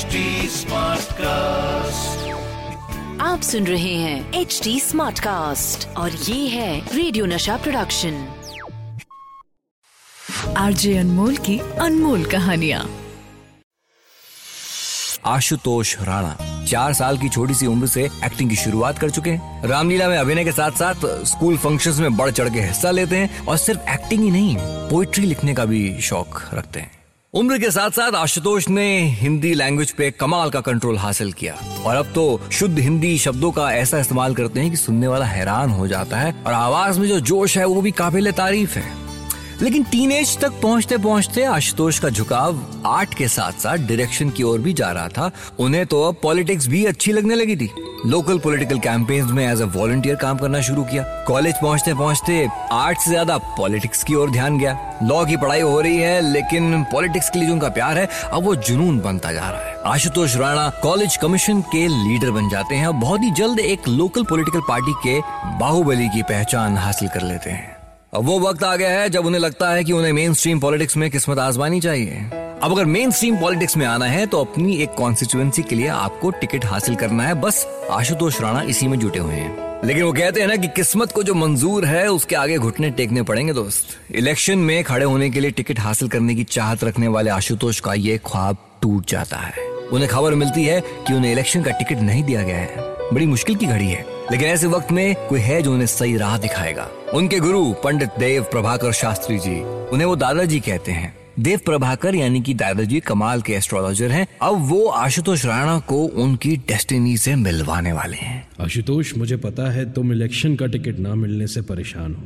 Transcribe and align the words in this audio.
HD 0.00 0.06
cast 1.12 2.28
आप 3.20 3.40
सुन 3.40 3.66
रहे 3.66 3.94
हैं 3.94 4.32
एच 4.34 4.60
डी 4.64 4.80
स्मार्ट 4.80 5.18
कास्ट 5.18 5.88
और 5.88 6.10
ये 6.10 6.48
है 6.48 6.96
रेडियो 6.96 7.26
नशा 7.26 7.56
प्रोडक्शन 7.56 8.28
आरजे 10.56 10.98
अनमोल 10.98 11.36
की 11.36 11.58
अनमोल 11.58 12.24
कहानिया। 12.24 12.86
आशुतोष 15.26 15.96
राणा 16.00 16.64
चार 16.64 16.92
साल 16.92 17.18
की 17.18 17.28
छोटी 17.28 17.54
सी 17.54 17.66
उम्र 17.66 17.86
से 17.86 18.04
एक्टिंग 18.04 18.50
की 18.50 18.56
शुरुआत 18.56 18.98
कर 18.98 19.10
चुके 19.10 19.30
हैं। 19.30 19.68
रामलीला 19.68 20.08
में 20.08 20.18
अभिनय 20.18 20.44
के 20.44 20.52
साथ 20.52 20.70
साथ 20.70 21.24
स्कूल 21.24 21.56
फ़ंक्शंस 21.56 21.98
में 21.98 22.16
बढ़ 22.16 22.30
चढ़ 22.30 22.48
के 22.48 22.60
हिस्सा 22.60 22.90
लेते 22.90 23.16
हैं 23.16 23.46
और 23.46 23.56
सिर्फ़ 23.56 23.80
एक्टिंग 23.80 24.24
ही 24.24 24.30
नहीं 24.30 24.56
पोइट्री 24.60 25.26
लिखने 25.26 25.54
का 25.54 25.64
भी 25.64 26.00
शौक 26.00 26.42
रखते 26.54 26.80
हैं। 26.80 26.99
उम्र 27.34 27.58
के 27.58 27.70
साथ 27.70 27.90
साथ 27.90 28.12
आशुतोष 28.12 28.68
ने 28.68 28.84
हिंदी 29.08 29.52
लैंग्वेज 29.54 29.90
पे 29.90 30.10
कमाल 30.10 30.50
का 30.50 30.60
कंट्रोल 30.60 30.96
हासिल 30.98 31.32
किया। 31.32 31.54
और 31.86 31.96
अब 31.96 32.06
तो 32.06 32.40
शुद्ध 32.52 32.78
हिंदी 32.78 33.18
शब्दों 33.18 33.50
का 33.52 33.70
ऐसा 33.72 33.98
इस्तेमाल 33.98 34.34
करते 34.34 34.60
हैं 34.60 34.70
कि 34.70 34.76
सुनने 34.76 35.06
वाला 35.06 35.24
हैरान 35.24 35.70
हो 35.70 35.86
जाता 35.88 36.16
है 36.16 36.32
और 36.46 36.52
आवाज़ 36.52 37.00
में 37.00 37.08
जो 37.08 37.20
जोश 37.20 37.56
है 37.58 37.64
वो 37.64 37.82
भी 37.82 37.90
काबिल 37.90 38.30
तारीफ़ 38.32 38.78
है। 38.78 39.09
लेकिन 39.62 39.82
टीनेज 39.82 40.36
तक 40.38 40.60
पहुँचते 40.62 40.96
पहुँचते 40.98 41.42
आशुतोष 41.44 41.98
का 41.98 42.08
झुकाव 42.08 42.60
आर्ट 42.86 43.14
के 43.14 43.28
साथ 43.28 43.60
साथ 43.60 43.78
डायरेक्शन 43.78 44.30
की 44.30 44.42
ओर 44.42 44.58
भी 44.60 44.72
जा 44.72 44.90
रहा 44.92 45.08
था। 45.08 45.30
उन्हें 45.60 45.84
तो 45.86 46.02
अब 46.02 46.16
पॉलिटिक्स 46.22 46.66
भी 46.66 46.84
अच्छी 46.86 47.12
लगने 47.12 47.34
लगी 47.34 47.56
थी। 47.56 47.70
लोकल 48.06 48.38
पॉलिटिकल 48.38 48.78
कैंपेन्स 48.78 49.30
में 49.30 49.44
एज 49.46 49.60
अ 49.62 49.64
वॉलंटियर 49.74 50.16
काम 50.16 50.38
करना 50.38 50.60
शुरू 50.60 50.84
किया। 50.84 51.02
कॉलेज 51.26 51.54
पहुँचते 51.62 51.94
पहुँचते 51.94 52.46
आर्ट 52.72 52.98
से 52.98 53.10
ज़्यादा 53.10 53.36
पॉलिटिक्स 53.56 54.04
की 54.04 54.14
ओर 54.14 54.30
ध्यान 54.30 54.58
गया। 54.58 54.76
लॉ 55.02 55.24
की 55.24 55.36
पढ़ाई 55.36 55.60
हो 55.60 55.80
रही 55.80 55.96
है, 55.96 56.20
लेकिन 56.22 56.82
पॉलिटिक्स 56.92 57.28
के 57.30 57.38
लिए 57.38 57.48
जो 57.48 57.54
उनका 57.54 57.68
प्यार 57.68 57.98
है, 57.98 58.08
अब 58.32 58.44
वो 58.44 58.54
जुनून 58.56 59.00
बनता 59.00 59.32
जा 59.32 59.48
रहा 59.50 59.60
है। 59.60 59.76
आशुतोष 59.86 60.36
राणा 60.36 60.68
कॉलेज 60.82 61.16
कमीशन 61.16 61.60
के 61.72 61.86
लीडर 61.88 62.30
बन 62.30 62.48
जाते 62.48 62.74
हैं 62.74 62.86
और 62.86 62.94
बहुत 62.94 63.22
ही 63.22 63.30
जल्द 63.32 63.58
एक 63.58 63.88
लोकल 63.88 64.24
पॉलिटिकल 64.24 64.60
पार्टी 64.68 64.94
के 65.04 65.20
बाहुबली 65.58 66.08
की 66.08 66.22
पहचान 66.22 66.76
हासिल 66.76 67.08
कर 67.08 67.22
लेते 67.22 67.50
हैं। 67.50 67.79
अब 68.14 68.24
वो 68.24 68.40
वक्त 68.40 68.64
आ 68.64 68.76
गया 68.76 68.90
है 68.90 69.10
जब 69.10 69.26
उन्हें 69.26 69.40
लगता 69.40 69.70
है 69.70 69.84
कि 69.84 69.92
उन्हें 69.92 70.12
मेन 70.12 70.34
स्ट्रीम 70.34 70.60
पॉलिटिक्स 70.60 70.96
में 70.96 71.10
किस्मत 71.10 71.38
आजमानी 71.38 71.80
चाहिए। 71.80 72.16
अब 72.62 72.72
अगर 72.72 72.84
मेन 72.84 73.10
स्ट्रीम 73.10 73.36
पॉलिटिक्स 73.36 73.76
में 73.76 73.86
आना 73.86 74.04
है 74.04 74.26
तो 74.26 74.40
अपनी 74.40 74.76
एक 74.76 74.90
कॉन्स्टिट्यूएंसी 74.90 75.62
के 75.62 75.76
लिए 75.76 75.86
आपको 75.86 76.30
टिकट 76.30 76.64
हासिल 76.64 76.94
करना 76.94 77.22
है। 77.22 77.34
बस 77.34 77.66
आशुतोष 77.90 78.40
राणा 78.40 78.62
इसी 78.62 78.88
में 78.88 78.98
जुटे 78.98 79.18
हुए 79.18 79.34
हैं। 79.34 79.86
लेकिन 79.86 80.02
वो 80.02 80.12
कहते 80.12 80.40
हैं 80.40 80.48
ना 80.48 80.56
कि 80.56 80.68
किस्मत 80.68 81.12
को 81.12 81.22
जो 81.22 81.34
मंजूर 81.34 81.84
है, 81.84 82.08
उसके 82.08 82.36
आगे 82.36 82.58
घुटने 82.58 82.90
टेकने 82.90 83.22
पड़ेंगे 83.22 83.52
दोस्त। 83.52 84.14
इलेक्शन 84.14 84.58
में 84.58 84.84
खड़े 84.84 85.04
होने 85.04 85.30
के 85.30 85.40
लिए 85.40 85.50
टिकट 85.50 85.80
हासिल 85.80 86.08
करने 86.08 86.34
की 86.34 86.44
चाहत 86.44 86.84
रखने 86.84 87.08
वाले 87.08 87.30
आशुतोष 87.30 87.80
का 87.80 87.94
ये 87.94 88.18
ख्वाब 88.18 88.56
टूट 88.82 89.10
जाता 89.10 89.36
है। 89.36 89.68
उन्हें 89.68 90.10
खबर 90.10 90.34
मिलती 90.34 90.64
है 90.64 90.80
कि 90.80 91.14
उन्हें 91.14 91.32
इलेक्शन 91.32 91.62
का 91.62 91.70
टिकट 91.70 92.00
नहीं 92.00 92.24
दिया 92.24 92.42
गया 92.42 92.56
है। 92.56 92.74
बड़ी 93.12 93.26
मुश्किल 93.26 93.56
की 93.56 93.66
घड़ी 93.66 93.88
है। 93.88 94.19
लेकिन 94.32 94.48
ऐसे 94.48 94.66
वक्त 94.66 94.90
में 94.92 95.14
कोई 95.28 95.40
है 95.40 95.60
जो 95.62 95.72
उन्हें 95.72 95.86
सही 95.86 96.16
राह 96.16 96.36
दिखाएगा। 96.38 96.88
उनके 97.14 97.38
गुरु 97.38 97.62
पंडित 97.84 98.18
देव 98.18 98.42
प्रभाकर 98.42 98.92
शास्त्री 98.92 99.38
जी, 99.38 99.58
उन्हें 99.92 100.04
वो 100.04 100.16
दादाजी 100.16 100.60
कहते 100.60 100.92
हैं। 100.92 101.14
देव 101.40 101.60
प्रभाकर 101.64 102.14
यानी 102.14 102.40
कि 102.40 102.54
दादाजी 102.54 103.00
कमाल 103.00 103.42
के 103.42 103.52
एस्ट्रोलॉजर 103.52 104.10
हैं, 104.10 104.26
अब 104.42 104.68
वो 104.68 104.86
आशुतोष 104.86 105.44
राणा 105.46 105.78
को 105.88 106.02
उनकी 106.22 106.56
डेस्टिनी 106.68 107.16
से 107.16 107.34
मिलवाने 107.36 107.92
वाले 107.92 108.16
हैं। 108.16 108.48
आशुतोष, 108.60 109.16
मुझे 109.16 109.36
पता 109.38 109.70
है 109.70 109.92
तुम 109.92 110.12
इलेक्शन 110.12 110.56
का 110.56 110.66
टिकट 110.66 110.98
ना 110.98 111.14
मिलने 111.16 111.46
से 111.46 111.62
परेशान 111.62 112.14
हो, 112.14 112.22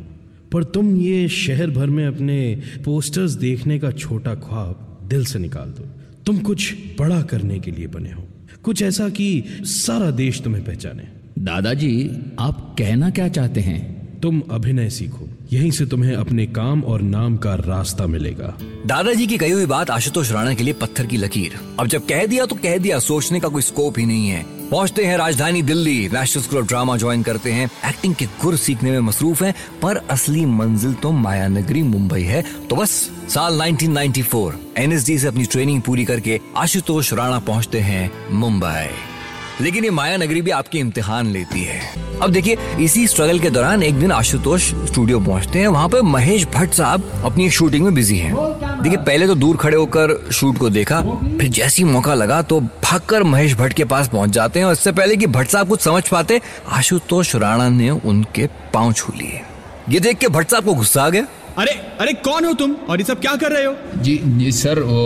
पर 0.52 0.64
तुम 0.64 0.96
ये 0.96 1.28
शहर 1.30 1.70
भर 1.70 1.86
में 1.86 2.06
अपने 2.06 2.38
पोस्टर्स 2.84 3.32
देखने 3.40 3.78
का 3.78 3.90
छोटा 3.92 4.34
ख्वाब 4.36 5.08
दिल 5.10 5.24
से 5.24 5.38
निकाल 5.38 5.68
दो। 5.70 5.88
तुम 6.26 6.38
कुछ 6.42 6.72
बड़ा 6.98 7.20
करने 7.22 7.58
के 7.58 7.70
लिए 7.70 7.86
बने 7.88 8.12
हो, 8.12 8.22
कुछ 8.64 8.82
ऐसा 8.82 9.08
कि 9.10 9.44
सारा 9.62 10.10
देश 10.12 10.40
तुम्हें 10.42 10.64
पहचाने। 10.64 11.12
दादाजी 11.38 12.10
आप 12.40 12.76
कहना 12.78 13.10
क्या 13.10 13.28
चाहते 13.28 13.60
हैं? 13.60 14.04
तुम 14.20 14.42
अभिनय 14.50 14.90
सीखो। 14.90 15.28
यहीं 15.52 15.70
से 15.70 15.86
तुम्हें 15.86 16.14
अपने 16.14 16.46
काम 16.46 16.84
और 16.84 17.02
नाम 17.02 17.36
का 17.36 17.54
रास्ता 17.54 18.06
मिलेगा। 18.06 18.58
दादाजी 18.86 19.26
की 19.26 19.38
कही 19.38 19.50
हुई 19.50 19.66
बात 19.66 19.90
आशुतोष 19.90 20.32
राणा 20.32 20.54
के 20.54 20.64
लिए 20.64 20.74
पत्थर 20.74 21.06
की 21.06 21.16
लकीर। 21.16 21.60
अब 21.80 21.86
जब 21.86 22.06
कह 22.06 22.26
दिया 22.26 22.46
तो 22.46 22.56
कह 22.56 22.78
दिया 22.78 22.98
सोचने 22.98 23.40
का 23.40 23.48
कोई 23.48 23.62
स्कोप 23.62 23.98
ही 23.98 24.06
नहीं 24.06 24.28
है। 24.28 24.42
पहुँचते 24.70 25.04
हैं 25.04 25.16
राजधानी 25.16 25.62
Delhi 25.62 26.08
national 26.08 26.42
school 26.42 26.58
of 26.58 26.66
drama 26.66 26.96
join 26.96 27.22
करते 27.22 27.52
हैं। 27.52 27.70
एक्टिंग 27.86 28.14
के 28.14 28.24
गुर 28.24 28.56
सीखने 28.56 28.90
में 28.90 29.00
मसरूफ 29.00 29.42
हैं 29.42 29.54
पर 29.82 29.96
असली 29.96 30.46
मंजिल 30.46 30.94
तो 30.94 31.12
माया 31.12 31.48
नगरी 31.48 31.82
मुंबई 31.82 32.22
है। 32.22 32.44
तो 32.70 32.76
बस 32.76 32.90
साल 33.28 33.62
1994 33.62 34.54
एनएसडी 34.76 35.18
से 35.18 35.26
अपनी 35.26 35.44
ट्रेनिंग 35.44 35.82
पूरी 35.82 36.04
करके 36.04 36.40
आशुतोष 36.56 37.12
राणा 37.12 37.38
पहुँचते 37.38 37.80
हैं 37.80 38.10
मुंबई। 38.30 39.13
लेकिन 39.60 39.84
ये 39.84 39.90
माया 39.90 40.16
नगरी 40.16 40.40
भी 40.42 40.50
आपकी 40.50 40.78
इम्तिहान 40.78 41.26
लेती 41.26 41.62
है। 41.62 41.80
अब 42.22 42.30
देखिए, 42.30 42.56
इसी 42.80 43.06
स्ट्रगल 43.06 43.38
के 43.38 43.50
दौरान 43.50 43.82
एक 43.82 43.94
दिन 43.94 44.12
आशुतोष 44.12 44.62
स्टूडियो 44.86 45.20
पहुँचते 45.20 45.58
हैं, 45.58 45.68
वहाँ 45.68 45.88
पे 45.88 46.00
महेश 46.02 46.46
भट्ट 46.54 46.72
साहब 46.72 47.10
अपनी 47.24 47.48
शूटिंग 47.50 47.84
में 47.84 47.94
बिज़ी 47.94 48.18
हैं। 48.18 48.34
देखिए, 48.82 48.98
पहले 48.98 49.26
तो 49.26 49.34
दूर 49.34 49.56
खड़े 49.56 49.76
होकर 49.76 50.16
शूट 50.32 50.58
को 50.58 50.70
देखा, 50.70 51.00
फिर 51.00 51.48
जैसी 51.48 51.84
मौका 51.84 52.14
लगा 52.14 52.40
तो 52.42 52.60
भागकर 52.60 53.22
महेश 53.22 53.54
भट्ट 53.54 53.72
के 53.72 53.84
पास 53.84 54.08
पहुँच 54.08 54.30
जाते 54.30 54.58
हैं 54.58 54.66
और 54.66 54.72
इससे 54.72 54.92
पहले 54.92 55.16
कि 55.16 55.26
भट्ट 55.28 55.50
साहब 55.50 55.68
कुछ 55.68 55.80
समझ 55.80 56.08
पाते, 56.08 56.40
आशुतोष 56.68 57.34
राणा 57.36 57.68
ने 57.68 57.90
उनके 57.90 58.46
पाँव 58.74 58.92
छू 58.92 59.12
लिए। 59.16 59.40
ये 59.88 60.00
देख 60.00 60.18
के 60.18 60.28
भट्ट 60.28 60.50
साहब 60.50 60.64
को 60.64 60.74
गुस्सा 60.74 61.02
आ 61.02 61.08
गया। 61.08 61.26
अरे 61.58 61.72
अरे 62.00 62.12
कौन 62.14 62.44
हो 62.44 62.52
तुम? 62.52 62.72
और 62.90 62.98
ये 62.98 63.04
सब 63.04 63.20
क्या 63.20 63.34
कर 63.36 63.52
रहे 63.52 63.64
हो? 63.64 63.74
जी 63.96 64.20
जी 64.24 64.52
सर 64.52 64.78
वो 64.78 65.02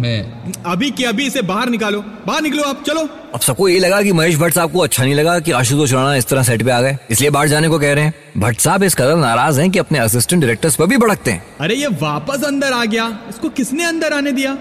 मैं 0.00 0.52
अभी 0.66 0.90
के 0.90 1.04
अभी 1.04 1.26
इसे 1.26 1.42
बाहर 1.42 1.68
निकालो। 1.68 2.00
बाहर 2.26 2.42
निकलो 2.42 2.62
आप 2.62 2.82
चलो। 2.86 3.08
अब 3.34 3.40
सबको 3.40 3.68
ये 3.68 3.78
लगा 3.78 4.02
कि 4.02 4.12
महेश 4.12 4.36
भट्ट 4.36 4.54
साहब 4.54 4.72
को 4.72 4.78
अच्छा 4.78 5.02
नहीं 5.04 5.14
लगा 5.14 5.38
कि 5.38 5.52
आशुतोष 5.52 5.92
राणा 5.92 6.14
इस 6.16 6.26
तरह 6.26 6.42
सेट 6.42 6.62
पे 6.62 6.70
आ 6.70 6.80
गए। 6.80 6.96
इसलिए 7.10 7.30
बाहर 7.30 7.48
जाने 7.48 7.68
को 7.68 7.78
कह 7.78 7.92
रहे 7.92 8.04
हैं। 8.04 8.14
भट्ट 8.38 8.60
साहब 8.60 8.82
इस 8.82 8.94
कदर 8.94 9.16
नाराज़ 9.16 9.60
हैं 9.60 9.70
कि 9.70 9.78
अपने 9.78 9.98
असिस्टेंट 9.98 10.42
डायरेक्टर्स 10.42 10.76
पर 10.76 10.86
भी 10.86 10.96
भड़कते 10.96 11.30
हैं। 11.30 11.44
अरे 11.60 11.74
ये 11.74 11.86
वापस 12.02 12.44
अंदर 12.44 12.72
आ 12.72 12.84
गया। 12.84 13.06
इसको 13.28 13.48
किसने 13.48 13.84
अंदर 13.84 14.12
आने 14.12 14.32
दिया? 14.32 14.54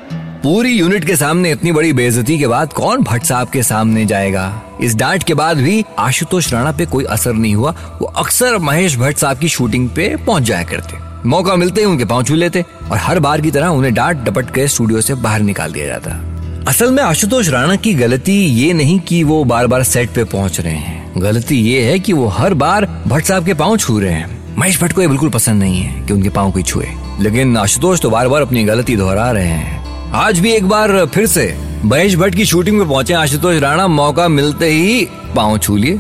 पूरी 0.44 0.72
यूनिट 0.72 1.06
के 1.06 1.16
सामने 1.16 1.51
इतनी 1.51 1.72
बड़ी 1.72 1.94
बेइज्जती 1.94 2.40
के 2.40 2.47
बाद 2.47 2.74
कौन 2.74 3.03
भट्ट 3.03 3.24
साहब 3.24 3.50
के 3.50 3.63
सामने 3.63 4.06
जाएगा? 4.06 4.62
इस 4.81 4.96
डांट 4.96 5.24
के 5.24 5.34
बाद 5.34 5.57
भी 5.57 5.84
आशुतोष 6.00 6.53
राणा 6.53 6.72
पे 6.72 6.85
कोई 6.85 7.03
असर 7.03 7.34
नहीं 7.34 7.56
हुआ। 7.56 7.72
वो 8.01 8.07
अक्सर 8.07 8.57
महेश 8.57 8.97
भट्ट 8.97 9.18
साहब 9.18 9.38
की 9.38 9.50
शूटिंग 9.50 9.90
पे 9.90 10.16
पहुँच 10.16 10.44
जाया 10.44 10.63
करते। 10.63 11.11
मौका 11.26 11.56
मिलते 11.56 11.82
ही 11.82 11.88
उनके 11.88 12.06
पाँव 12.06 12.24
छू 12.24 12.36
लेते 12.36 12.66
और 12.92 12.98
हर 12.98 13.20
बार 13.20 13.42
की 13.42 13.52
तरह 13.52 13.68
उन्हें 13.68 13.94
डांट 13.94 14.18
डपट 14.18 14.54
के 14.54 14.68
स्टूडियो 14.68 15.02
से 15.02 15.14
बाहर 15.14 15.42
निकाल 15.42 15.72
दिया 15.72 15.86
जाता। 15.88 16.20
असल 16.68 16.92
में 16.92 17.04
आशुतोष 17.04 17.50
राणा 17.50 17.76
की 17.76 17.94
गलती 17.94 18.34
ये 18.34 18.74
नहीं 18.74 19.00
कि 19.00 19.24
वो 19.24 19.44
बार 19.44 19.68
बार 19.68 19.84
सेट 19.84 20.10
पे 20.10 20.24
पहुँच 20.24 20.60
रहे 20.60 20.74
हैं। 20.74 21.22
गलती 21.22 21.56
ये 21.56 21.81
है 21.84 22.00
कि 22.00 22.14
वो 22.14 22.28
हर 22.28 22.54
बार 22.54 22.86
भट्ट 23.08 23.26
साहब 23.26 23.46
के 23.46 23.54
पाँव 23.54 23.78
छू 23.78 24.00
रहे 24.00 24.12
हैं। 24.12 24.56
महेश 24.58 24.81
भट्ट 24.81 24.94
को 24.94 25.02
ये 25.02 25.08
बिल्कुल 25.08 25.30
पसंद 25.30 25.60
नहीं 25.60 25.81
है 25.81 26.06
कि 26.06 26.14
उनके 26.14 26.30
पाँव 26.30 26.52
कोई 26.52 26.64
छुए। 26.64 26.88
लेकिन 27.20 27.58
आशुतोष 27.58 28.02
तो 28.02 28.10
बार 28.10 28.28
बार 28.28 28.42
अपनी 28.42 28.64
गलती 28.64 28.96
दोहरा 28.96 29.31
रहे 29.31 29.48
हैं। 29.48 30.12
आज 30.14 30.40
भी 30.40 30.52
एक 30.52 30.68
बार 30.68 31.06
फिर 31.06 31.26
से 31.26 31.54
महेश 31.86 32.16
भट्ट 32.16 32.36
की 32.36 32.46
शूटिंग 32.46 32.78
में 32.78 32.88
पहुँचे 32.88 33.14
आशुतोष 33.14 33.62
राणा। 33.62 33.88
मौका 33.88 34.28
मिलते 34.28 34.70
ही 34.70 35.06
पाँव 35.36 35.58
छू 35.58 35.76
लिए। 35.76 36.00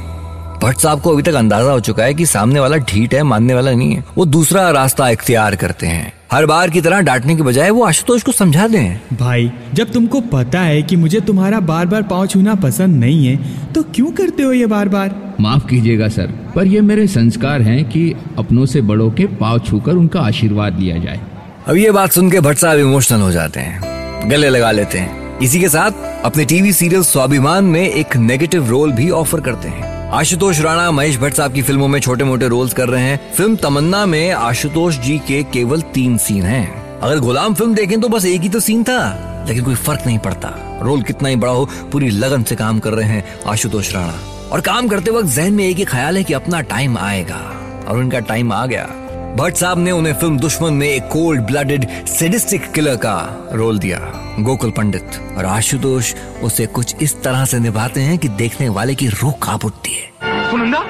भट्ट 0.61 0.79
साहब 0.79 0.99
को 1.01 1.11
अभी 1.11 1.23
तक 1.23 1.33
अंदाज़ा 1.33 1.71
हो 1.71 1.79
चुका 1.79 2.03
है 2.03 2.13
कि 2.13 2.25
सामने 2.25 2.59
वाला 2.59 2.77
ढीठ 2.79 3.13
है 3.13 3.21
मानने 3.23 3.53
वाला 3.53 3.71
नहीं 3.71 3.93
है। 3.93 4.03
वो 4.17 4.25
दूसरा 4.25 4.69
रास्ता 4.71 5.07
इख्तियार 5.09 5.55
करते 5.55 5.87
हैं। 5.87 6.11
हर 6.31 6.45
बार 6.45 6.69
की 6.69 6.81
तरह 6.81 6.99
डांटने 7.01 7.35
के 7.35 7.43
बजाय 7.43 7.69
वो 7.69 7.83
आशुतोष 7.85 8.23
को 8.23 8.31
समझा 8.31 8.67
दें। 8.67 9.17
भाई 9.19 9.51
जब 9.73 9.91
तुमको 9.91 10.21
पता 10.31 10.61
है 10.61 10.81
कि 10.81 10.95
मुझे 10.95 11.19
तुम्हारा 11.21 11.59
बार 11.61 11.85
बार 11.85 12.03
पाँव 12.03 12.27
छूना 12.27 12.55
पसंद 12.57 12.99
नहीं 12.99 13.25
है 13.25 13.71
तो 13.73 13.83
क्यों 13.95 14.11
करते 14.11 14.43
हो 14.43 14.51
ये 14.51 14.65
बार 14.65 14.89
बार 14.89 15.15
माफ़ 15.39 15.67
कीजिएगा 15.67 16.07
सर 16.07 16.27
पर 16.55 16.67
ये 16.67 16.81
मेरे 16.81 17.07
संस्कार 17.07 17.61
हैं 17.61 17.83
कि 17.85 18.13
अपनों 18.37 18.65
से 18.65 18.81
बड़ों 18.83 19.09
के 19.11 19.25
पाँव 19.37 19.59
छूकर 19.59 19.91
उनका 19.93 20.21
आशीर्वाद 20.21 20.79
लिया 20.79 20.97
जाए। 20.97 21.19
अब 21.67 21.77
ये 21.77 21.91
बात 21.91 22.11
सुन 22.11 22.29
के 22.31 22.39
भट्ट 22.39 22.57
साहब 22.57 22.79
इमोशनल 22.79 23.21
हो 23.21 23.31
जाते 23.31 23.59
हैं। 23.59 24.29
गले 24.29 24.49
लगा 24.49 24.71
लेते 24.71 24.99
हैं। 24.99 25.39
इसी 25.39 25.59
के 25.59 25.69
साथ 25.69 26.25
अपने 26.25 26.45
टीवी 26.45 26.73
सीरियल 26.73 27.03
स्वाभिमान 27.03 27.63
में 27.65 27.81
एक 27.81 28.15
नेगेटिव 28.17 28.69
रोल 28.69 28.91
भी 28.91 29.09
ऑफ़र 29.11 29.41
करते 29.41 29.69
हैं। 29.69 29.90
आशुतोष 30.13 30.59
राणा 30.59 30.91
महेश 30.91 31.17
भट्ट 31.17 31.35
साहब 31.35 31.53
की 31.53 31.61
फ़िल्मों 31.61 31.87
में 31.87 31.99
छोटे 31.99 32.23
मोटे 32.23 32.47
रोल्स 32.47 32.73
कर 32.73 32.89
रहे 32.89 33.03
हैं। 33.03 33.33
फ़िल्म 33.33 33.55
तमन्ना 33.55 34.05
में 34.05 34.31
आशुतोष 34.31 34.97
जी 34.97 35.17
के 35.19 35.43
केवल 35.43 35.81
तीन 35.81 36.17
सीन 36.17 36.43
हैं। 36.43 36.99
अगर 36.99 37.19
गुलाम 37.19 37.53
फ़िल्म 37.53 37.75
देखें 37.75 38.01
तो 38.01 38.09
बस 38.09 38.25
एक 38.25 38.41
ही 38.41 38.49
तो 38.49 38.59
सीन 38.59 38.83
था, 38.83 39.45
लेकिन 39.47 39.63
कोई 39.63 39.75
फ़र्क 39.75 39.99
नहीं 40.05 40.19
पड़ता। 40.19 40.79
रोल 40.83 41.01
कितना 41.01 41.29
ही 41.29 41.35
बड़ा 41.35 41.51
हो, 41.51 41.69
पूरी 41.91 42.09
लगन 42.09 42.43
से 42.43 42.55
काम 42.55 42.79
कर 42.79 42.93
रहे 42.93 43.09
हैं 43.09 43.25
आशुतोष 43.47 43.93
राणा। 43.93 44.13
और 44.51 44.61
काम 44.61 44.87
करते 44.87 45.11
वक्त 45.11 45.27
जहन 45.27 45.53
में 45.53 45.65
एक 45.65 45.77
ही 45.77 45.85
ख्याल 45.85 46.17
है 46.17 46.23
कि 46.23 46.33
अपना 46.33 46.61
टाइम 46.61 46.97
आएगा। 46.97 47.41
और 47.87 47.97
उनका 47.97 48.19
टाइम 48.19 48.53
आ 48.53 48.65
गया। 48.65 48.89
भट्ट 49.35 49.55
साहब 49.55 49.79
ने 49.79 49.91
उन्हें 49.91 50.13
फ़िल्म 50.13 50.37
दुश्मन 50.37 50.73
में 50.73 50.87
एक 50.87 51.03
कोल्ड 51.03 51.41
ब्लडेड 51.41 51.85
सेडिस्टिक 52.07 52.71
किलर 52.71 52.95
का 52.95 53.13
रोल 53.53 53.77
दिया। 53.79 53.99
गोकुल 54.39 54.71
पंडित 54.71 55.35
और 55.37 55.45
आशुतोष 55.45 56.13
उसे 56.43 56.65
कुछ 56.67 56.95
इस 57.01 57.15
तरह 57.23 57.45
से 57.45 57.59
निभाते 57.59 58.01
हैं 58.01 58.17
कि 58.17 58.27
देखने 58.41 58.67
वाले 58.69 58.95
की 58.95 59.07
रूह 59.11 59.33
काँप 59.43 59.65
उठती 59.65 59.93
है। 59.93 60.49
सुनंदा 60.51 60.83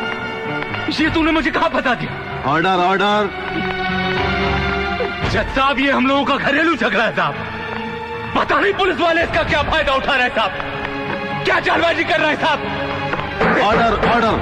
ये 1.00 1.10
तूने 1.10 1.32
मुझे 1.32 1.52
कहा 1.52 1.70
बता 1.70 1.94
दिया? 1.94 2.44
ऑर्डर 2.46 2.84
ऑर्डर 2.88 3.30
जज 5.30 5.56
साहब 5.56 5.80
ये 5.80 5.92
हम 5.92 6.08
लोगों 6.08 6.24
का 6.26 6.38
घरेलू 6.38 6.76
झगड़ा 6.76 7.04
है 7.04 7.16
साहब। 7.16 8.36
पता 8.38 8.60
नहीं 8.60 8.74
पुलिस 8.74 9.00
वाले 9.00 9.24
इसका 9.24 9.44
क्या 9.44 9.62
फ़ायदा 9.70 9.94
उठा 9.94 10.16
रहे 10.16 10.30
साहब। 10.30 11.46
क्या 11.46 11.60
चालबाजी 11.60 12.04
कर 12.04 12.20
रहे 12.20 12.36
साहब। 12.36 12.60
ऑर्डर 13.62 14.10
ऑर्डर 14.10 14.34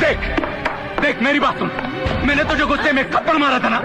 देख 0.00 0.18
देख 1.02 1.22
मेरी 1.22 1.40
बात 1.40 1.58
सुन। 1.58 1.70
मैंने 2.26 2.44
तुझे 2.44 2.64
गुस्से 2.64 2.92
में 2.92 3.04
थप्पड़ 3.10 3.36
मारा 3.36 3.58
था 3.58 3.68
ना? 3.68 3.80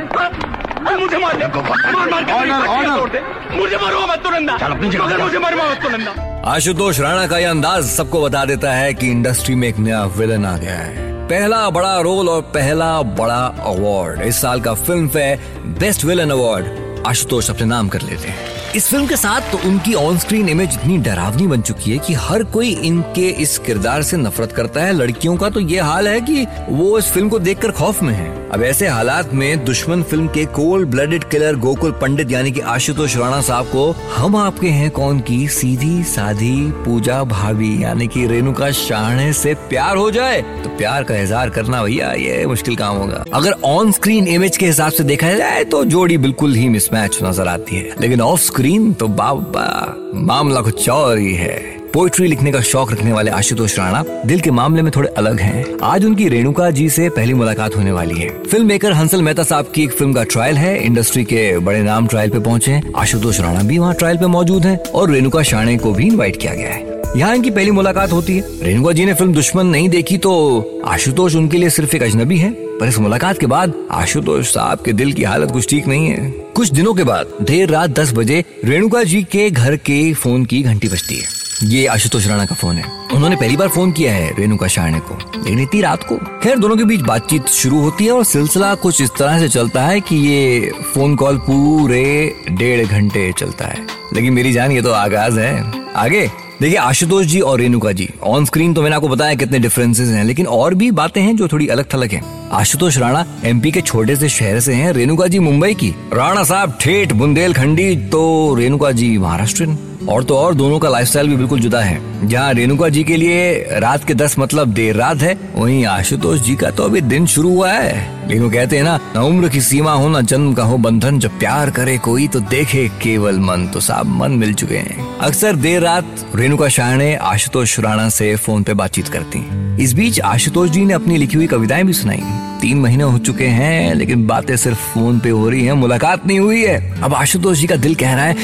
मुझे 0.96 1.18
मार 1.18 1.38
दे। 1.38 1.48
मार 1.48 2.10
मार 2.10 2.24
के 2.24 2.34
मेरी 2.34 2.96
तोड़ 2.98 3.10
दे। 3.10 3.20
मुझे 3.58 3.78
मरवा 3.78 4.06
मत 4.06 4.24
तुरंदा। 4.24 4.54
मगर 4.54 5.18
मुझे 5.24 5.40
मरवा 5.40 5.70
मत 5.70 5.82
तुरंदा। 5.84 6.12
आशुतोष 6.46 7.00
राणा 7.00 7.28
का 7.28 7.38
यह 7.38 7.50
अंदाज 7.50 7.86
सबको 7.86 8.22
बता 8.22 8.44
देता 8.46 8.72
है 8.74 8.94
कि 8.94 9.10
इंडस्ट्री 9.12 9.56
में 9.56 9.68
एक 9.68 9.78
नया 9.80 10.04
विलन 10.18 10.46
आ 10.46 10.58
गया 10.58 10.76
है। 10.76 11.12
पहला 11.28 11.70
बड़ा 11.70 12.00
रोल 12.00 12.30
और 12.30 12.42
पहला 12.56 13.02
बड़ा 13.20 13.44
अवार्ड 13.66 14.22
इस 14.22 14.42
साल 14.42 14.62
का 14.62 14.74
Filmfare 15.08 15.38
best 15.80 16.06
villain 16.06 16.30
award 16.30 17.08
Ashutosh 17.08 17.50
अपने 17.50 17.66
नाम 17.66 17.88
कर 17.88 18.02
लेते 18.02 18.28
हैं। 18.28 18.53
इस 18.76 18.88
फ़िल्म 18.90 19.08
के 19.08 19.16
साथ 19.16 19.52
तो 19.52 19.58
उनकी 19.68 19.94
ऑन 19.94 20.18
स्क्रीन 20.18 20.48
इमेज 20.50 20.74
इतनी 20.74 20.98
डरावनी 20.98 21.46
बन 21.48 21.62
चुकी 21.62 21.92
है 21.92 21.98
कि 21.98 22.14
हर 22.14 22.44
कोई 22.44 22.70
इनके 22.84 23.28
इस 23.42 23.58
किरदार 23.58 24.04
से 24.04 24.18
नफरत 24.18 24.52
करता 24.52 24.84
है। 24.84 24.94
लड़कियों 24.94 25.36
का 25.38 25.50
तो 25.50 25.60
ये 25.60 25.80
हाल 25.80 26.08
है 26.08 26.22
कि 26.22 26.46
वो 26.70 26.98
इस 27.00 27.12
फ़िल्म 27.12 27.30
को 27.30 27.40
देखकर 27.40 27.72
खौफ 27.72 28.02
में 28.04 28.14
है। 28.14 28.32
अब 28.50 28.64
ऐसे 28.64 28.88
हालात 28.88 29.34
में 29.34 29.64
दुश्मन 29.66 30.02
फ़िल्म 30.04 30.28
के 30.28 30.46
cold 30.56 30.90
blooded 30.90 31.24
killer 31.24 31.56
Gokul 31.56 31.92
Pandit 31.92 32.32
यानी 32.32 32.52
कि 32.52 32.60
आशुतोष 32.60 33.18
राणा 33.18 33.42
साहब 33.42 33.66
को 33.66 33.92
हम 34.16 34.36
आपके 34.36 34.70
हैं 34.70 34.90
कौन 34.92 35.20
की? 35.20 35.48
सीधी 35.50 36.04
साधी 36.06 36.56
पूजा 36.86 37.24
भाभी 37.26 37.72
यानी 37.84 38.08
कि 38.08 38.26
रेणुका 38.28 38.72
शाहणे 38.72 39.32
से 39.34 39.54
प्यार 39.70 39.98
हो 39.98 40.10
जाए 40.12 40.42
तो 40.64 40.76
प्यार 40.78 41.04
का 41.04 41.18
इजहार 41.18 41.50
करना 41.50 41.84
भैया, 41.84 42.12
ये 42.12 42.46
मुश्किल 42.46 42.76
काम 42.76 42.98
होगा। 42.98 43.24
अगर 43.34 43.56
ऑन 43.66 43.92
स्क्रीन 43.92 44.28
इमेज 44.28 44.58
के 44.58 44.66
हिसाब 44.66 44.92
से 44.92 45.04
देखा 45.04 45.34
जाए 45.34 45.64
तो 45.66 45.84
जोड़ी 45.86 46.18
बिल्कुल 46.18 46.56
ही 46.56 46.68
मिसमैच 46.70 47.20
नज़र 47.24 47.48
आती 47.48 47.76
है। 47.76 47.96
लेकिन 48.02 48.22
ऑफ़ 48.22 48.42
स्क्रीन 48.42 48.62
तो 48.64 49.08
बाबा 49.08 49.96
मामला 50.16 50.62
कुछ 50.62 50.90
और 50.90 51.18
ही 51.18 51.34
है। 51.34 51.58
पोइट्री 51.94 52.28
लिखने 52.28 52.52
का 52.52 52.62
शौक 52.62 52.92
रखने 52.92 53.12
वाले 53.12 53.32
आशुतोष 53.32 53.78
राणा 53.80 54.04
दिल 54.26 54.40
के 54.40 54.52
मामले 54.52 54.82
में 54.82 54.92
थोड़े 54.96 55.10
अलग 55.10 55.40
हैं। 55.40 55.66
आज 55.84 56.06
उनकी 56.06 56.28
रेणुका 56.30 56.72
जी 56.72 56.90
से 56.90 57.10
पहली 57.10 57.34
मुलाकात 57.34 57.76
होने 57.78 57.92
वाली 57.92 58.16
है। 58.16 58.30
फ़िल्म 58.44 58.66
मेकर 58.66 58.92
हंसल 58.92 59.22
मेहता 59.22 59.44
साहब 59.44 59.72
की 59.76 59.84
एक 59.84 59.92
फ़िल्म 59.92 60.14
का 60.14 60.24
ट्रायल 60.24 60.58
है। 60.58 60.86
इंडस्ट्री 60.86 61.24
के 61.24 61.60
बड़े 61.60 61.84
नाम 61.84 62.08
ट्रायल 62.08 62.30
पे 62.30 62.40
पहुँचे। 62.40 62.82
आशुतोष 62.96 63.40
राणा 63.40 63.64
भी 63.64 63.78
वहाँ 63.78 63.94
ट्रायल 63.94 64.18
पे 64.18 64.26
मौजूद 64.26 64.66
है 64.66 64.78
और 64.78 65.12
रेणुका 65.12 65.44
शाणे 65.44 65.78
को 65.78 65.92
भी 65.92 66.08
इन्वाइट 66.08 66.42
किया 66.42 66.54
गया 66.54 66.70
है। 66.70 67.02
यहाँ 67.18 67.36
इनकी 67.36 67.50
पहली 67.50 67.72
मुलाकात 67.72 68.12
होती 68.12 68.38
है। 68.38 68.44
रेणुका 68.62 68.92
जी 68.92 69.06
ने 69.06 69.14
फ़िल्म 69.14 69.34
दुश्मन 69.34 69.68
नहीं 69.68 69.90
देखी 69.90 70.18
तो 70.18 70.82
आशुतोष 70.86 71.36
उनके 71.36 71.58
लिए 71.58 71.70
सिर्फ़ 71.70 71.96
एक 71.96 72.04
अजनबी 72.04 72.38
है। 72.38 72.52
पर 72.84 72.90
इस 72.90 73.00
मुलाकात 73.00 73.38
के 73.38 73.46
बाद 73.46 73.74
आशुतोष 73.92 74.54
साहब 74.54 74.80
के 74.80 74.94
दिल 74.94 75.14
की 75.14 75.24
हालत 75.24 75.52
कुछ 75.52 75.70
ठीक 75.70 75.88
नहीं 75.88 76.08
है। 76.08 76.30
कुछ 76.32 76.72
दिनों 76.72 76.94
के 76.94 77.04
बाद 77.04 77.28
देर 77.42 77.70
रात 77.70 77.90
दस 77.90 78.14
बजे 78.14 78.46
रेणुका 78.66 79.04
जी 79.04 79.24
के 79.24 79.50
घर 79.50 79.76
के 79.76 80.14
फ़ोन 80.14 80.46
की 80.46 80.62
घंटी 80.62 80.88
बजती 80.88 81.16
है। 81.16 81.24
ये 81.64 81.88
आशुतोष 81.88 82.28
राणा 82.28 82.46
का 82.46 82.56
फ़ोन 82.56 82.76
है। 82.76 82.84
उन्होंने 83.14 83.36
पहली 83.36 83.58
बार 83.58 83.68
फ़ोन 83.68 83.92
किया 83.92 84.14
है 84.14 84.36
रेणुका 84.40 84.68
शाहने 84.68 85.00
को। 85.00 85.18
लेकिन 85.44 85.60
इतनी 85.60 85.82
रात 85.82 86.04
को। 86.04 86.16
खैर, 86.16 86.58
दोनों 86.58 86.78
के 86.78 86.84
बीच 86.84 87.00
बातचीत 87.00 87.48
शुरू 87.48 87.82
होती 87.82 88.06
है 88.06 88.12
और 88.12 88.24
सिलसिला 88.24 88.76
कुछ 88.76 89.02
इस 89.02 89.10
तरह 89.20 89.40
से 89.40 89.50
चलता 89.50 89.86
है 89.86 90.02
कि 90.02 90.16
ये 90.16 90.72
फ़ोन 90.94 91.16
कॉल 91.16 91.38
पूरे 91.38 92.36
डेढ़ 92.52 92.88
घंटे 92.88 93.34
चलता 93.38 93.66
है। 93.66 93.88
लेकिन 94.14 94.34
मेरी 94.34 94.54
जान, 94.54 94.72
ये 94.72 94.82
तो 94.82 94.92
आगाज़ 94.92 95.40
है। 95.40 95.74
आगे। 95.96 96.32
देखिए, 96.64 96.78
आशुतोष 96.78 97.26
जी 97.26 97.40
और 97.40 97.60
रेणुका 97.60 97.92
जी 97.92 98.08
ऑन 98.24 98.46
स्क्रीन 98.46 98.74
तो 98.74 98.82
मैंने 98.82 98.96
आपको 98.96 99.08
बताया 99.08 99.36
कितने 99.36 99.60
डिफरेंसेस 99.60 100.10
हैं, 100.10 100.24
लेकिन 100.24 100.46
और 100.48 100.74
भी 100.74 100.90
बातें 100.92 101.22
हैं 101.22 101.36
जो 101.38 101.48
थोड़ी 101.48 101.68
अलग 101.68 101.86
थलग 101.94 102.12
हैं। 102.12 102.22
आशुतोष 102.52 102.98
राणा 102.98 103.26
एमपी 103.46 103.72
के 103.72 103.82
छोटे 103.82 104.16
से 104.16 104.30
शहर 104.30 104.60
से 104.60 104.74
हैं, 104.74 104.94
रेणुका 104.94 105.28
जी 105.28 105.40
मुंबई 105.40 105.74
की। 105.74 105.90
राणा 106.14 106.44
साहब, 106.44 106.78
ठेठ, 106.82 107.14
बुंदेलखंडी 107.14 107.96
तो 108.08 108.56
रेणुका 108.56 108.92
जी 108.92 109.18
महाराष्ट्र 109.18 109.68
और 110.10 110.24
तो 110.24 110.38
और 110.38 110.54
दोनों 110.54 110.80
का 110.80 110.90
लाइफस्टाइल 110.90 111.28
भी 111.28 111.36
बिल्कुल 111.36 111.60
जुदा 111.60 111.82
है। 111.82 112.28
जहाँ 112.30 112.54
रेणुका 112.54 112.90
जी 112.90 113.04
के 113.04 113.18
लिए 113.18 113.54
रात 113.74 114.04
के 114.04 114.14
दस 114.14 114.40
मतलब 114.40 114.74
देर 114.74 114.96
रात 114.96 115.22
है, 115.22 115.38
वहीं 115.56 115.86
आशुतोष 115.88 116.40
जी 116.40 116.56
का 116.56 116.70
तो 116.70 116.84
अभी 116.84 117.02
दिन 117.04 117.26
शुरू 117.26 117.50
हुआ 117.50 117.72
है। 117.72 118.23
लेकिन 118.28 118.50
कहते 118.50 118.78
हैं 118.78 118.84
ना, 118.84 119.00
न 119.16 119.20
उम्र 119.20 119.50
की 119.50 119.62
सीमा 119.62 119.94
हो, 119.94 120.10
न 120.10 120.22
जन्म 120.22 120.54
का 120.54 120.64
हो, 120.64 120.78
बंधन 120.78 121.20
जब 121.20 121.40
प्यार 121.40 121.70
करे 121.70 121.98
कोई 121.98 122.28
तो 122.28 122.40
देखे 122.40 122.88
केवल 122.88 123.40
मन 123.40 123.68
तो 123.68 123.80
साहब 123.80 124.06
मन 124.06 124.32
मिल 124.32 124.54
चुके 124.54 124.78
हैं। 124.78 125.18
अक्सर 125.18 125.56
देर 125.56 125.82
रात 125.82 126.32
रेणुका 126.36 126.68
शाह 126.68 126.96
ने 126.96 127.16
आशुतोष 127.16 127.80
राणा 127.80 128.10
से 128.10 128.36
फ़ोन 128.36 128.64
पे 128.64 128.74
बातचीत 128.74 129.08
करती 129.08 129.64
इस 129.84 129.94
बीच 129.94 130.20
आशुतोष 130.22 130.70
जी 130.70 130.86
ने 130.86 130.94
अपनी 130.94 131.18
लिखी 131.18 131.38
हुई 131.38 131.48
कविताएँ 131.48 131.84
भी 131.84 131.94
सुनाई। 131.94 132.24
तीन 132.62 132.80
महीने 132.80 133.04
हो 133.04 133.18
चुके 133.18 133.46
हैं, 133.46 133.96
लेकिन 133.96 134.28
बातें 134.28 134.58
सिर्फ़ 134.58 134.80
फ़ोन 134.80 135.20
पे 135.20 135.30
हो 135.30 135.50
रही 135.50 135.66
हैं, 135.66 135.74
मुलाकात 135.74 136.28
नहीं 136.28 136.40
हुई 136.40 136.62
है। 136.62 137.02
अब 137.02 137.14
आशुतोष 137.14 137.58
जी 137.58 137.68
का 137.68 137.76
दिल 137.76 137.96
कह 137.96 138.14
रहा 138.14 138.26
है 138.26 138.36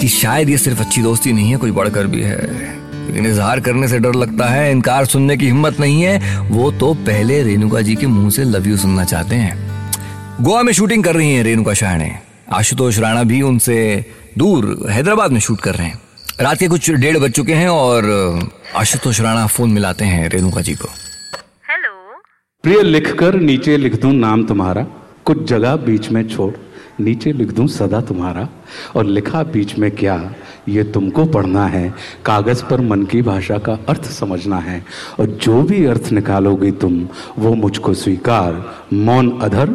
कि 0.00 0.08
शायद 0.08 0.50
ये 0.50 0.58
सिर्फ़ 0.58 0.80
अच्छी 0.80 1.02
दोस्ती 1.02 1.32
नहीं 1.32 1.50
है, 1.50 1.56
कोई 1.56 1.70
बढ़कर 1.70 2.06
भी 2.06 2.22
है। 2.22 2.83
लेकिन 3.06 3.26
इजहार 3.26 3.60
करने 3.60 3.88
से 3.88 3.98
डर 3.98 4.14
लगता 4.14 4.46
है 4.46 4.70
इनकार 4.70 5.04
सुनने 5.06 5.36
की 5.36 5.46
हिम्मत 5.46 5.80
नहीं 5.80 6.02
है। 6.02 6.40
वो 6.48 6.70
तो 6.70 6.92
पहले 7.06 7.42
रेणुका 7.42 7.80
जी 7.80 7.94
के 7.94 8.06
मुँह 8.06 8.30
से 8.30 8.44
लव 8.44 8.68
यू 8.68 8.76
सुनना 8.76 9.04
चाहते 9.04 9.36
हैं। 9.36 10.42
गोवा 10.42 10.62
में 10.62 10.72
शूटिंग 10.72 11.04
कर 11.04 11.14
रही 11.14 11.34
हैं 11.34 11.42
रेणुका 11.44 11.74
शाह 11.74 11.96
ने 11.96 12.10
आशुतोष 12.52 12.98
राणा 12.98 13.22
भी 13.22 13.42
उनसे 13.42 13.76
दूर 14.38 14.86
हैदराबाद 14.90 15.30
में 15.30 15.40
शूट 15.40 15.60
कर 15.60 15.74
रहे 15.74 15.86
हैं। 15.86 16.00
रात 16.40 16.58
के 16.58 16.68
कुछ 16.68 16.90
डेढ़ 16.90 17.18
बज 17.18 17.30
चुके 17.30 17.54
हैं 17.54 17.68
और 17.68 18.48
आशुतोष 18.76 19.20
राणा 19.20 19.46
फ़ोन 19.46 19.70
मिलाते 19.70 20.04
हैं 20.04 20.28
रेणुका 20.28 20.60
जी 20.60 20.74
को। 20.74 20.88
हेलो। 21.70 22.22
प्रिय 22.64 22.82
लिखकर 22.82 23.34
नीचे 23.34 23.76
लिख 23.76 24.00
दूँ 24.00 24.12
नाम 24.12 24.44
तुम्हारा 24.44 24.86
कुछ 25.24 25.44
जगह 25.44 25.76
बीच 25.76 26.10
में 26.10 26.28
छोड़। 26.28 26.52
नीचे 27.00 27.32
लिख 27.32 27.52
दूँ, 27.52 27.66
सदा 27.66 28.00
तुम्हारा। 28.00 28.48
और 28.96 29.04
लिखा 29.04 29.42
बीच 29.42 29.78
में 29.78 29.90
क्या, 29.90 30.34
ये 30.68 30.84
तुमको 30.84 31.24
पढ़ना 31.24 31.66
है। 31.66 31.94
कागज़ 32.24 32.64
पर 32.64 32.80
मन 32.80 33.02
की 33.02 33.22
भाषा 33.22 33.58
का 33.58 33.78
अर्थ 33.88 34.04
समझना 34.04 34.58
है। 34.58 34.84
और 35.20 35.26
जो 35.26 35.62
भी 35.62 35.84
अर्थ 35.84 36.12
निकालोगे 36.12 36.70
तुम, 36.70 37.08
वो 37.38 37.54
मुझको 37.54 37.94
स्वीकार। 37.94 38.74
मौन 38.92 39.40
अधर, 39.40 39.70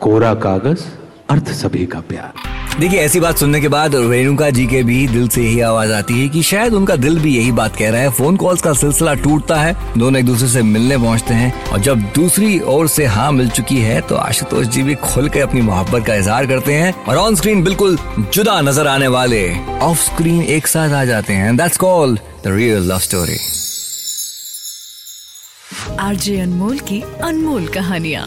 कोरा 0.00 0.34
कागज़। 0.34 1.03
अर्थ 1.30 1.48
सभी 1.52 1.84
का 1.86 2.00
प्यार। 2.00 2.78
देखिए 2.80 3.00
ऐसी 3.00 3.20
बात 3.20 3.38
सुनने 3.38 3.60
के 3.60 3.68
बाद 3.68 3.94
रेणुका 3.94 4.48
जी 4.50 4.66
के 4.66 4.82
भी 4.82 5.06
दिल 5.08 5.28
से 5.28 5.42
यही 5.42 5.60
आवाज़ 5.60 5.92
आती 5.92 6.20
है 6.20 6.28
कि 6.28 6.42
शायद 6.42 6.74
उनका 6.74 6.96
दिल 6.96 7.18
भी 7.18 7.36
यही 7.36 7.52
बात 7.52 7.76
कह 7.76 7.90
रहा 7.90 8.00
है। 8.00 8.10
फ़ोन 8.10 8.36
कॉल्स 8.36 8.62
का 8.62 8.72
सिलसिला 8.72 9.14
टूटता 9.14 9.56
है 9.56 9.74
दोनों 9.98 10.20
एक 10.20 10.26
दूसरे 10.26 10.48
से 10.48 10.62
मिलने 10.62 10.96
पहुँचते 10.98 11.34
हैं 11.34 11.52
और 11.64 11.80
जब 11.80 12.00
दूसरी 12.14 12.58
ओर 12.66 12.88
से 12.88 13.06
हाँ 13.06 13.30
मिल 13.32 13.48
चुकी 13.50 13.78
है 13.78 14.00
तो 14.00 14.16
आशुतोष 14.16 14.66
जी 14.66 14.82
भी 14.82 14.94
खुल 15.04 15.28
के 15.28 15.40
अपनी 15.40 15.60
मोहब्बत 15.62 16.06
का 16.06 16.14
इजहार 16.14 16.46
करते 16.46 16.74
हैं 16.74 16.92
और 17.04 17.16
ऑन 17.16 17.34
स्क्रीन 17.34 17.64
बिल्कुल 17.64 17.98
जुदा 18.34 18.60
नज़र 18.60 18.86
आने 18.86 19.08
वाले 19.08 19.48
ऑफ़ 19.82 19.98
स्क्रीन 20.02 20.42
एक 20.42 20.66
साथ 20.66 20.92
आ 20.92 21.04
जाते 21.04 21.32
हैं। 21.32 21.56
That's 21.56 21.76
called 21.78 22.18
the 22.44 22.56
real 22.56 22.90
love 22.92 22.98
story 23.00 23.38
RJ 26.00 26.40
Anmol 26.40 26.78
की 26.78 27.02
अनमोल 27.22 27.66
कहानियाँ। 27.68 28.26